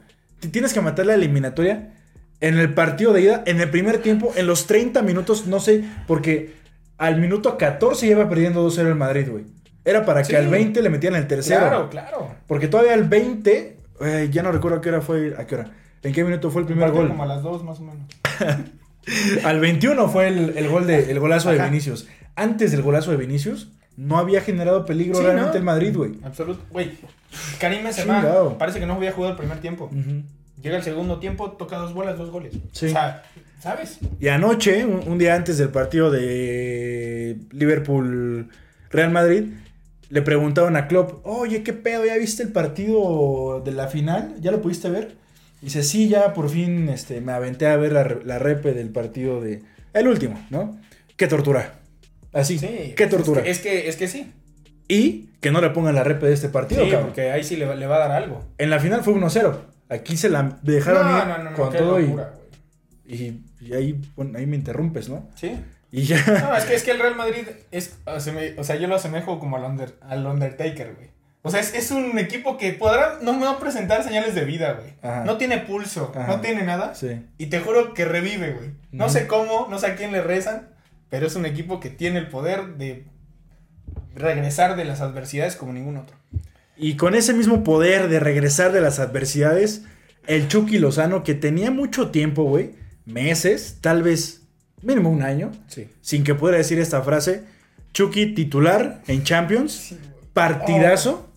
[0.51, 1.93] Tienes que matar la eliminatoria
[2.39, 5.83] en el partido de ida, en el primer tiempo, en los 30 minutos, no sé,
[6.07, 6.53] porque
[6.97, 9.43] al minuto 14 ya iba perdiendo 2-0 el Madrid, güey.
[9.83, 11.59] Era para que al 20 le metieran el tercero.
[11.61, 12.35] Claro, claro.
[12.47, 15.71] Porque todavía al 20, eh, ya no recuerdo a qué hora fue, a qué hora.
[16.03, 17.09] ¿En qué minuto fue el primer gol?
[17.09, 18.07] Como a las dos, más o menos.
[19.43, 21.61] Al 21 fue el, el gol de, el golazo de.
[21.63, 22.07] Vinicius.
[22.35, 25.57] Antes del golazo de Vinicius, no había generado peligro Sí, realmente ¿no?
[25.57, 26.11] el Madrid, güey.
[26.23, 26.61] Absoluto.
[26.71, 26.91] Güey,
[27.59, 28.57] Karim Benzema Chingado.
[28.57, 29.89] parece que no había jugado el primer tiempo.
[30.61, 32.53] Llega el segundo tiempo, toca dos bolas, dos goles.
[32.71, 32.87] Sí.
[32.87, 33.23] O sea,
[33.61, 33.99] ¿sabes?
[34.19, 39.43] Y anoche, un, un día antes del partido de Liverpool-Real Madrid,
[40.09, 42.05] le preguntaron a Klopp, oye, ¿qué pedo?
[42.05, 44.35] ¿Ya viste el partido de la final?
[44.39, 45.15] ¿Ya lo pudiste ver?
[45.61, 48.89] Y dice, sí, ya por fin este, me aventé a ver la, la repe del
[48.89, 49.61] partido de...
[49.93, 50.79] El último, ¿no?
[51.17, 51.79] Qué tortura.
[52.31, 52.93] Así, Sí.
[52.95, 53.41] qué tortura.
[53.41, 54.31] Es que, es que, es que sí.
[54.87, 57.07] Y que no le pongan la repe de este partido, Sí, cabrón.
[57.09, 58.45] porque ahí sí le, va- le va a dar algo.
[58.57, 59.57] En la final fue 1-0.
[59.89, 62.33] Aquí se la dejaron no, ir no, con todo y- locura,
[63.07, 65.27] y, y ahí, bueno, ahí me interrumpes, ¿no?
[65.35, 65.57] Sí.
[65.91, 66.23] Y ya...
[66.27, 67.95] No, es que, es que el Real Madrid es.
[68.05, 68.19] O
[68.63, 71.09] sea, yo lo asemejo como al, Under- al Undertaker, güey.
[71.41, 74.93] O sea, es, es un equipo que podrá no a presentar señales de vida, güey.
[75.01, 75.23] Ajá.
[75.23, 76.27] No tiene pulso, Ajá.
[76.27, 76.95] no tiene nada.
[76.95, 77.21] Sí.
[77.37, 78.71] Y te juro que revive, güey.
[78.91, 80.67] No sé cómo, no sé a quién le rezan,
[81.09, 83.05] pero es un equipo que tiene el poder de
[84.15, 86.15] regresar de las adversidades como ningún otro.
[86.77, 89.83] Y con ese mismo poder de regresar de las adversidades,
[90.27, 92.71] el Chucky Lozano, que tenía mucho tiempo, güey,
[93.05, 94.41] meses, tal vez
[94.81, 95.89] mínimo un año, Sí.
[96.01, 97.43] sin que pudiera decir esta frase,
[97.93, 99.95] Chucky titular en Champions,
[100.33, 101.28] partidazo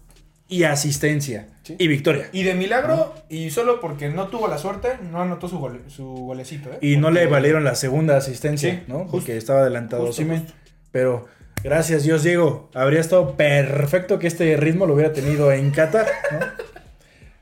[0.53, 1.77] y asistencia Sí.
[1.79, 2.29] y victoria.
[2.33, 6.05] Y de milagro, y solo porque no tuvo la suerte, no anotó su, gole- su
[6.05, 6.79] golecito, ¿eh?
[6.81, 8.99] Y no le valieron la segunda asistencia, Sí, ¿no?
[9.01, 9.13] justo.
[9.13, 10.23] Porque estaba adelantado Justo.
[10.91, 11.27] Pero
[11.63, 12.69] gracias Dios, Diego.
[12.75, 16.39] Habría estado perfecto que este ritmo lo hubiera tenido en Qatar, ¿no?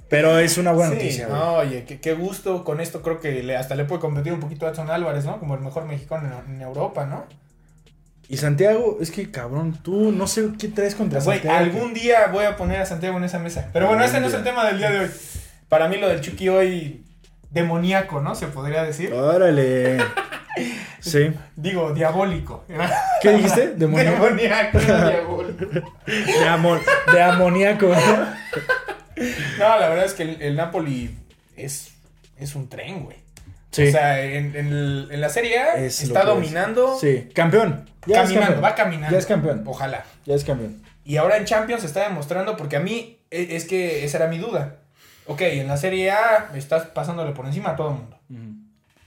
[0.08, 2.64] Pero es una buena Sí, noticia, no, oye, qué, qué gusto.
[2.64, 5.38] Con esto creo que le- hasta le puede competir un poquito a Edson Álvarez, ¿no?
[5.38, 7.24] Como el mejor mexicano en, en Europa, ¿no?
[8.30, 11.58] Y Santiago, es que cabrón, tú no sé qué traes contra Güey, Santiago.
[11.58, 13.68] algún día voy a poner a Santiago en esa mesa.
[13.72, 15.10] Pero bueno, ese no es el tema del día de hoy.
[15.68, 17.04] Para mí lo del Chucky hoy
[17.50, 18.36] demoníaco, ¿no?
[18.36, 19.12] Se podría decir.
[19.12, 19.98] Órale.
[21.00, 21.32] Sí.
[21.56, 22.64] Digo, diabólico.
[23.22, 23.68] ¿Qué dijiste?
[23.76, 24.24] Demoníaco.
[24.24, 25.66] Demoníaco, no diabólico.
[26.04, 26.80] De, amor,
[27.12, 27.86] de amoníaco.
[29.58, 31.16] No, la verdad es que el, el Napoli
[31.56, 31.92] es,
[32.36, 33.16] es un tren, güey.
[33.70, 33.88] Sí.
[33.88, 36.26] O sea, en, en el- en la Serie A Es está es.
[36.26, 37.88] dominando, Sí, campeón.
[38.06, 38.64] Ya caminando, campeón.
[38.64, 39.12] va caminando.
[39.12, 39.62] Ya es campeón.
[39.66, 40.04] Ojalá.
[40.26, 40.82] Ya es campeón.
[41.04, 44.26] Y ahora en Champions se está demostrando, porque a mí e- es que esa era
[44.28, 44.76] mi duda.
[45.26, 48.18] Ok, en la Serie A estás pasándole por encima a todo el mundo.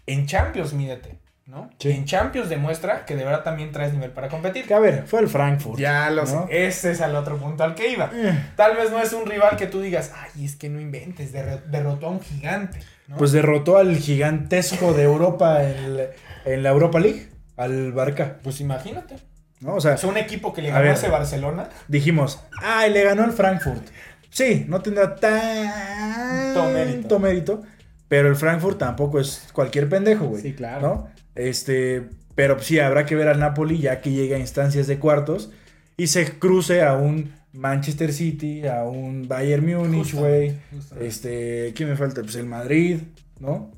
[0.05, 1.69] En Champions, mídete, ¿no?
[1.79, 1.91] Sí.
[1.91, 4.65] En Champions demuestra que de verdad también traes nivel para competir.
[4.65, 5.79] Que a ver, fue el Frankfurt.
[5.79, 6.47] Ya lo ¿no?
[6.47, 6.65] sé.
[6.67, 8.09] Ese es el otro punto al que iba.
[8.13, 11.33] Eh, Tal vez no es un rival que tú digas, ay, es que no inventes,
[11.33, 12.79] derre- derrotó a un gigante.
[13.07, 13.17] ¿no?
[13.17, 16.03] Pues derrotó al gigantesco de Europa en, la-
[16.45, 18.37] en la Europa League, al Barca.
[18.41, 19.15] Pues imagínate.
[19.59, 19.75] ¿no?
[19.75, 21.69] O sea, sea, un equipo que le ganó a ese Barcelona.
[21.87, 23.85] dijimos, ay, le ganó al Frankfurt.
[24.29, 27.19] Sí, no tendrá tanto mérito.
[27.19, 27.61] mérito,
[28.07, 30.41] pero el Frankfurt tampoco es cualquier pendejo, güey.
[30.41, 30.81] Sí, claro.
[30.81, 31.12] ¿no?
[31.35, 32.03] Este,
[32.35, 35.51] pero sí, habrá que ver al Napoli ya que llega a instancias de cuartos
[35.97, 40.55] y se cruce a un Manchester City, a un Bayern Múnich, güey.
[40.99, 42.21] Este, ¿quién me falta?
[42.21, 42.99] Pues el Madrid,
[43.39, 43.71] ¿no?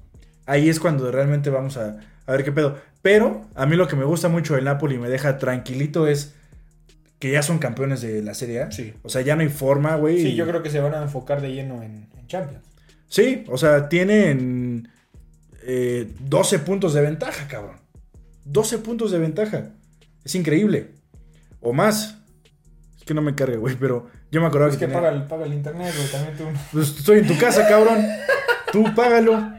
[0.45, 2.77] Ahí es cuando realmente vamos a, a ver qué pedo.
[3.01, 6.33] Pero a mí lo que me gusta mucho del Napoli y me deja tranquilito es
[7.19, 8.71] que ya son campeones de la Serie A.
[8.71, 8.93] Sí.
[9.03, 10.21] O sea, ya no hay forma, güey.
[10.21, 12.63] Sí, yo creo que se van a enfocar de lleno en, en Champions.
[13.07, 14.89] Sí, o sea, tienen
[15.67, 17.77] eh, 12 puntos de ventaja, cabrón.
[18.45, 19.69] 12 puntos de ventaja.
[20.23, 20.91] Es increíble.
[21.61, 22.17] O más.
[22.97, 25.23] Es que no me cargue, güey, pero yo me acordaba Es que tenía- paga el,
[25.23, 26.43] paga el internet, güey, también tú.
[26.71, 28.05] Pues estoy en tu casa, cabrón.
[28.71, 29.51] Tú págalo.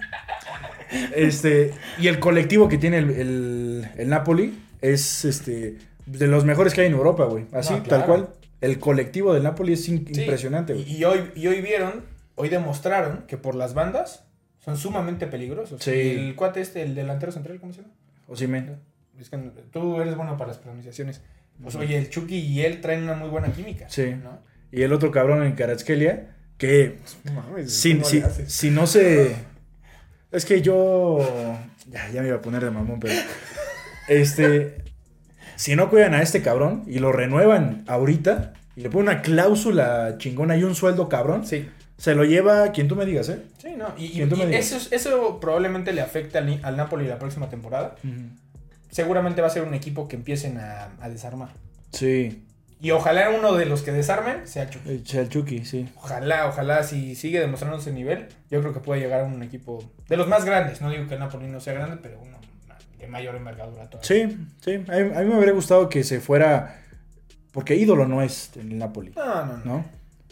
[1.14, 6.74] Este, y el colectivo que tiene el, el- el Napoli es este de los mejores
[6.74, 7.46] que hay en Europa, güey.
[7.52, 8.28] Así, No, tal cual.
[8.60, 10.84] El colectivo del Napoli es Sí, impresionante, güey.
[10.90, 12.04] Y, y hoy, y hoy vieron,
[12.36, 14.24] hoy demostraron que por las bandas
[14.66, 15.83] son sumamente peligrosos.
[15.83, 15.90] Sí.
[15.92, 17.94] El cuate este, el delantero central, ¿cómo se llama?
[18.29, 18.76] Osimhen.
[19.18, 19.38] Es que
[19.72, 21.22] tú eres bueno para las pronunciaciones.
[21.62, 23.88] Pues oye, el Chucky y él traen una muy buena química.
[23.88, 24.14] Sí.
[24.22, 24.40] ¿no?
[24.70, 26.98] Y el otro cabrón en Karatskelia, que
[27.66, 28.52] si, ¿cómo si- haces?
[28.52, 29.35] si no se...
[30.31, 31.18] Es que yo...
[31.88, 33.14] Ya, ya me iba a poner de mamón, pero...
[34.09, 34.85] Este...
[35.55, 40.16] Si no cuidan a este cabrón y lo renuevan ahorita y le ponen una cláusula
[40.18, 41.66] chingona y un sueldo cabrón, Sí.
[41.98, 43.42] Se lo lleva quien tú me digas, ¿eh?
[43.59, 43.94] Sí, no.
[43.96, 47.18] Y, y- ¿Quién tú me y eso, eso probablemente le afecte al, al Napoli la
[47.18, 47.96] próxima temporada.
[48.90, 51.50] Seguramente va a ser un equipo que empiecen a, a desarmar.
[51.92, 52.42] Sí.
[52.80, 54.88] Y ojalá uno de los que desarmen sea Chucky.
[54.90, 55.88] El Chalchuki, sí.
[55.96, 59.82] Ojalá, ojalá, si sigue demostrando ese nivel, yo creo que puede llegar a un equipo
[60.09, 60.80] de los más grandes.
[60.82, 62.37] No digo que el Napoli no sea grande, pero uno
[62.98, 64.06] de mayor envergadura todavía.
[64.06, 64.74] Sí, sí.
[64.74, 66.82] A mí, a mí me habría gustado que se fuera...
[67.52, 69.12] Porque ídolo no es el Napoli.
[69.16, 69.64] No, no, no.
[69.64, 69.85] ¿no?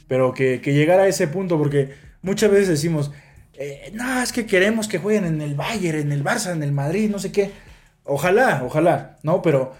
[0.08, 1.90] Pero que, que llegara a ese punto, porque
[2.22, 3.10] muchas veces decimos,
[3.54, 6.72] eh, no, es que queremos que jueguen en el Bayern, en el Barça, en el
[6.72, 7.50] Madrid, no sé qué.
[8.04, 9.40] Ojalá, ojalá, ¿no?
[9.42, 9.72] Pero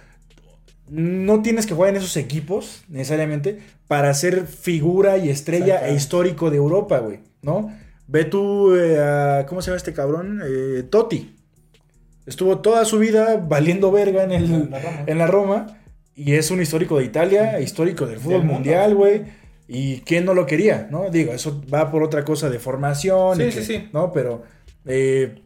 [0.88, 3.58] no tienes que jugar en esos equipos, necesariamente,
[3.88, 7.72] para ser figura y estrella e histórico de Europa, güey, ¿no?
[8.06, 10.40] Ve tú, eh, a- ¿cómo se llama este cabrón?
[10.46, 11.34] Eh, Totti.
[12.26, 15.04] Estuvo toda su vida valiendo verga en, el, la Roma.
[15.06, 15.66] en la Roma.
[16.16, 19.22] Y es un histórico de Italia, histórico del fútbol mundial, güey.
[19.66, 21.08] Y quién no lo quería, ¿no?
[21.10, 23.40] Digo, eso va por otra cosa de formación.
[23.40, 23.88] y Sí, que- sí, sí.
[23.92, 24.12] ¿No?
[24.12, 24.42] Pero,
[24.84, 25.40] eh,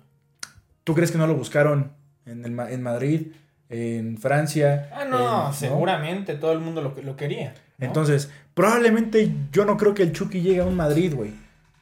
[0.84, 1.92] ¿tú crees que no lo buscaron
[2.26, 3.28] en, el en Madrid,
[3.68, 4.90] en Francia?
[4.92, 7.54] Ah, no, en- seguramente todo el mundo lo, lo quería.
[7.78, 7.86] ¿no?
[7.86, 11.30] Entonces, probablemente yo no creo que el Chucky llegue a un Madrid, güey.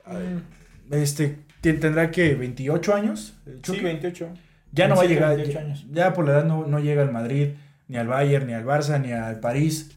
[0.06, 3.34] Mm, Este, tendrá que 28 años.
[3.46, 3.78] el Chucky?
[3.78, 4.28] sí, 28.
[4.72, 5.64] Ya no va a 27, llegar.
[5.64, 7.50] 28 Ya, ya por la edad no, no llega al Madrid,
[7.88, 9.95] ni al Bayern, ni al Barça, ni al París.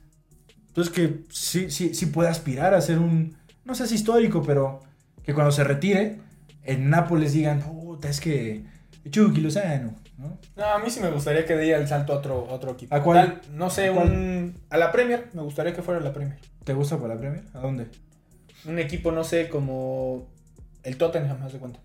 [0.70, 4.82] Entonces que sí, sí, sí puede aspirar a ser un, no sé si histórico, pero
[5.24, 6.20] que cuando se retire,
[6.64, 8.64] en Nápoles digan, puta, es que
[9.10, 10.38] Chucky Lozano, ¿no?
[10.56, 12.96] No, a mí sí me gustaría que diera el salto a otro, otro equipo.
[12.96, 13.42] ¿A cuál?
[13.42, 14.12] Tal, no sé, ¿A cuál?
[14.12, 14.62] un.
[14.70, 15.30] A la Premier.
[15.34, 16.38] Me gustaría que fuera la Premier.
[16.64, 17.44] ¿Te gusta para la Premier?
[17.54, 17.88] ¿A dónde?
[18.66, 20.28] Un equipo, no sé, como.
[20.84, 21.80] El Tottenham, haz de cuenta.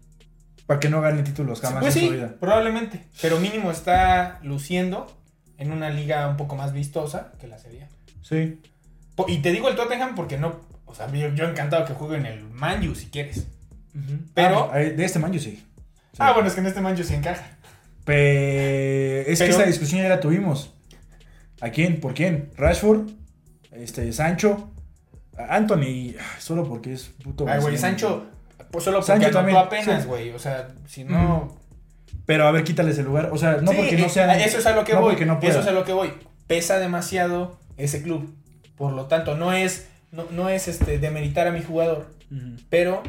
[0.67, 2.35] Para que no gane títulos jamás pues en sí, su vida.
[2.41, 3.05] probablemente.
[3.23, 5.07] Pero mínimo está luciendo
[5.59, 7.89] en una liga un poco más vistosa que la serie.
[8.23, 8.61] Sí.
[9.29, 10.61] Y te digo el Tottenham porque no.
[10.87, 13.47] O sea, yo, yo encantado que juegue en el Manju si quieres.
[14.35, 15.53] Pero- Ah, de este man yo sí.
[16.13, 16.19] Sí.
[16.19, 17.45] Ah, bueno, es que en este Manju se encaja.
[18.05, 20.73] Pe- Es que esta discusión ya la tuvimos.
[21.61, 22.01] ¿A quién?
[22.01, 22.51] ¿Por quién?
[22.57, 23.09] ¿Rashford?
[23.73, 24.71] Este, Sancho.
[25.37, 27.47] Anthony, ah, solo porque es puto.
[27.49, 27.77] Ay, güey.
[27.79, 28.27] Sancho.
[28.71, 30.09] Pues solo porque Sancho también, apenas, sí.
[30.09, 30.31] güey.
[30.31, 31.57] O sea, si no.
[32.27, 33.31] Pero a ver, quítales el lugar.
[33.33, 34.31] O sea, no Sí, porque no eh, sean.
[34.41, 35.17] Eso es a lo que no voy.
[35.25, 36.13] no eso es a lo que voy.
[36.47, 38.33] Pesa demasiado ese club.
[38.77, 39.89] Por lo tanto, no es.
[40.13, 42.11] No, no es este demeritar a mi jugador.
[42.71, 43.03] Pero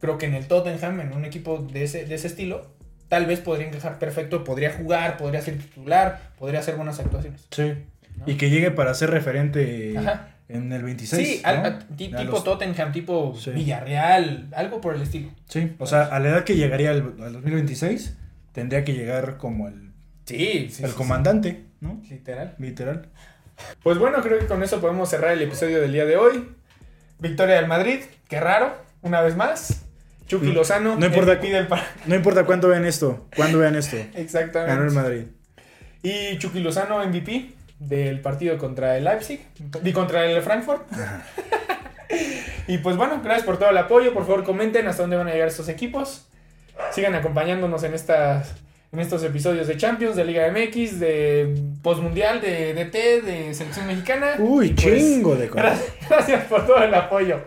[0.00, 2.66] creo que en el Tottenham, en un equipo de ese, de ese estilo,
[3.08, 7.46] tal vez podría encajar perfecto, podría jugar, podría ser titular, podría hacer buenas actuaciones.
[7.50, 7.72] Sí.
[8.16, 8.24] ¿no?
[8.26, 10.28] Y que llegue para ser referente Ajá.
[10.48, 11.28] en el 26.
[11.28, 11.48] Sí, ¿no?
[11.48, 13.50] al- a- ti- A tipo los- Tottenham, tipo Sí.
[13.50, 15.30] Villarreal, algo por el estilo.
[15.48, 18.16] Sí, o sea, a la edad que llegaría al, al 2026,
[18.52, 19.92] tendría que llegar como el,
[20.26, 20.84] Sí, sí.
[20.84, 22.00] el comandante, ¿no?
[22.08, 22.54] literal.
[22.58, 23.08] Literal.
[23.82, 26.48] Pues bueno, creo que con eso podemos cerrar el episodio del día de hoy.
[27.18, 29.82] Victoria del Madrid, qué raro, una vez más.
[30.26, 33.96] Chucky No- Lozano, no importa- pa- No importa cuánto vean esto, cuándo vean esto.
[33.98, 34.94] Ganó el Exactamente.
[34.94, 35.24] Madrid.
[36.02, 39.40] Y Chucky Lozano, MVP del partido contra el Leipzig
[39.84, 40.82] y contra el Frankfurt.
[42.68, 44.12] y pues bueno, gracias por todo el apoyo.
[44.12, 46.26] Por favor, comenten hasta dónde van a llegar estos equipos.
[46.92, 48.54] Sigan acompañándonos en estas
[48.92, 54.34] en estos episodios de Champions, de Liga MX, de Postmundial, de DT, de Selección Mexicana.
[54.38, 55.64] Uy, pues, chingo de cosas.
[55.64, 57.40] Gracias, gracias por todo el apoyo.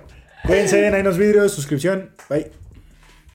[0.43, 2.09] Cuídense, ahí en los vidrios, suscripción.
[2.29, 2.64] Bye.